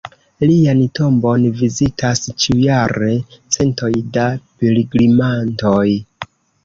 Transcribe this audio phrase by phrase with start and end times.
[0.43, 3.11] Lian tombon vizitas ĉiujare
[3.57, 4.27] centoj da
[4.63, 5.87] pilgrimantoj.